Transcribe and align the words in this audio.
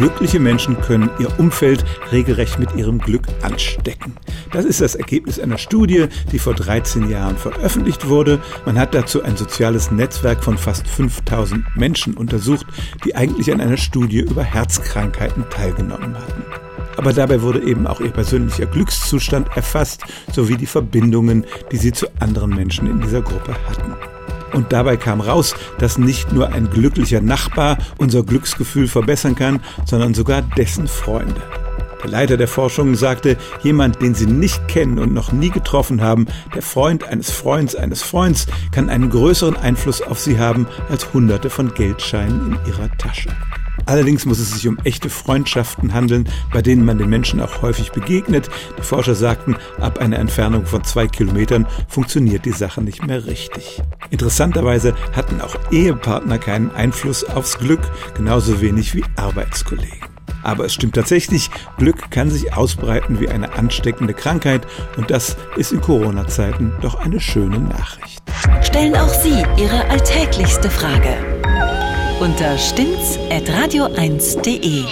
Glückliche 0.00 0.40
Menschen 0.40 0.80
können 0.80 1.10
ihr 1.18 1.38
Umfeld 1.38 1.84
regelrecht 2.10 2.58
mit 2.58 2.74
ihrem 2.74 3.00
Glück 3.00 3.24
anstecken. 3.42 4.16
Das 4.50 4.64
ist 4.64 4.80
das 4.80 4.94
Ergebnis 4.94 5.38
einer 5.38 5.58
Studie, 5.58 6.06
die 6.32 6.38
vor 6.38 6.54
13 6.54 7.10
Jahren 7.10 7.36
veröffentlicht 7.36 8.08
wurde. 8.08 8.40
Man 8.64 8.78
hat 8.78 8.94
dazu 8.94 9.22
ein 9.22 9.36
soziales 9.36 9.90
Netzwerk 9.90 10.42
von 10.42 10.56
fast 10.56 10.88
5000 10.88 11.76
Menschen 11.76 12.14
untersucht, 12.14 12.64
die 13.04 13.14
eigentlich 13.14 13.52
an 13.52 13.60
einer 13.60 13.76
Studie 13.76 14.20
über 14.20 14.42
Herzkrankheiten 14.42 15.44
teilgenommen 15.50 16.16
hatten. 16.16 16.44
Aber 16.96 17.12
dabei 17.12 17.42
wurde 17.42 17.62
eben 17.62 17.86
auch 17.86 18.00
ihr 18.00 18.10
persönlicher 18.10 18.64
Glückszustand 18.64 19.54
erfasst, 19.54 20.04
sowie 20.32 20.56
die 20.56 20.64
Verbindungen, 20.64 21.44
die 21.72 21.76
sie 21.76 21.92
zu 21.92 22.06
anderen 22.20 22.56
Menschen 22.56 22.90
in 22.90 23.02
dieser 23.02 23.20
Gruppe 23.20 23.54
hatten. 23.68 23.89
Und 24.52 24.72
dabei 24.72 24.96
kam 24.96 25.20
raus, 25.20 25.54
dass 25.78 25.98
nicht 25.98 26.32
nur 26.32 26.52
ein 26.52 26.70
glücklicher 26.70 27.20
Nachbar 27.20 27.78
unser 27.98 28.22
Glücksgefühl 28.22 28.88
verbessern 28.88 29.34
kann, 29.34 29.60
sondern 29.84 30.14
sogar 30.14 30.42
dessen 30.42 30.88
Freunde. 30.88 31.42
Der 32.02 32.10
Leiter 32.10 32.36
der 32.36 32.48
Forschung 32.48 32.94
sagte, 32.94 33.36
jemand, 33.62 34.00
den 34.00 34.14
Sie 34.14 34.26
nicht 34.26 34.68
kennen 34.68 34.98
und 34.98 35.12
noch 35.12 35.32
nie 35.32 35.50
getroffen 35.50 36.00
haben, 36.00 36.26
der 36.54 36.62
Freund 36.62 37.04
eines 37.04 37.30
Freunds 37.30 37.74
eines 37.74 38.02
Freunds, 38.02 38.46
kann 38.72 38.88
einen 38.88 39.10
größeren 39.10 39.56
Einfluss 39.56 40.02
auf 40.02 40.18
Sie 40.18 40.38
haben 40.38 40.66
als 40.88 41.12
hunderte 41.12 41.50
von 41.50 41.74
Geldscheinen 41.74 42.52
in 42.52 42.72
Ihrer 42.72 42.90
Tasche. 42.98 43.30
Allerdings 43.86 44.24
muss 44.24 44.38
es 44.38 44.52
sich 44.52 44.68
um 44.68 44.78
echte 44.84 45.10
Freundschaften 45.10 45.92
handeln, 45.92 46.28
bei 46.52 46.62
denen 46.62 46.84
man 46.84 46.98
den 46.98 47.08
Menschen 47.08 47.40
auch 47.40 47.62
häufig 47.62 47.92
begegnet. 47.92 48.48
Die 48.78 48.82
Forscher 48.82 49.14
sagten, 49.14 49.56
ab 49.80 49.98
einer 49.98 50.18
Entfernung 50.18 50.66
von 50.66 50.84
zwei 50.84 51.06
Kilometern 51.06 51.66
funktioniert 51.88 52.44
die 52.44 52.52
Sache 52.52 52.82
nicht 52.82 53.06
mehr 53.06 53.26
richtig. 53.26 53.82
Interessanterweise 54.10 54.94
hatten 55.12 55.40
auch 55.40 55.56
Ehepartner 55.70 56.38
keinen 56.38 56.70
Einfluss 56.70 57.24
aufs 57.24 57.58
Glück, 57.58 57.80
genauso 58.14 58.60
wenig 58.60 58.94
wie 58.94 59.04
Arbeitskollegen. 59.16 60.19
Aber 60.42 60.64
es 60.64 60.74
stimmt 60.74 60.94
tatsächlich, 60.94 61.50
Glück 61.78 62.10
kann 62.10 62.30
sich 62.30 62.54
ausbreiten 62.54 63.20
wie 63.20 63.28
eine 63.28 63.52
ansteckende 63.54 64.14
Krankheit 64.14 64.66
und 64.96 65.10
das 65.10 65.36
ist 65.56 65.72
in 65.72 65.80
Corona-Zeiten 65.80 66.72
doch 66.80 67.00
eine 67.00 67.20
schöne 67.20 67.58
Nachricht. 67.58 68.22
Stellen 68.62 68.96
auch 68.96 69.08
Sie 69.08 69.44
Ihre 69.56 69.88
alltäglichste 69.88 70.70
Frage 70.70 71.16
unter 72.20 72.56
stimmtz.radio1.de. 72.58 74.84